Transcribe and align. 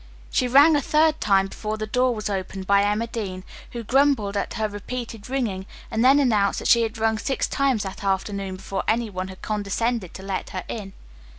She 0.31 0.47
rang 0.47 0.75
a 0.75 0.81
third 0.81 1.21
time 1.21 1.45
before 1.45 1.77
the 1.77 1.85
door 1.85 2.15
was 2.15 2.27
opened 2.27 2.65
by 2.65 2.81
Emma 2.81 3.05
Dean, 3.05 3.43
who 3.73 3.83
grumbled 3.83 4.35
at 4.35 4.55
her 4.55 4.67
repeated 4.67 5.29
ringing 5.29 5.67
and 5.91 6.03
then 6.03 6.17
announced 6.19 6.57
that 6.57 6.67
she 6.67 6.81
had 6.81 6.97
rung 6.97 7.19
six 7.19 7.47
times 7.47 7.83
that 7.83 8.03
afternoon 8.03 8.55
before 8.55 8.83
any 8.87 9.11
one 9.11 9.27
had 9.27 9.43
condescended 9.43 10.15
to 10.15 10.23
let 10.23 10.49
her 10.49 10.63
in. 10.67 10.93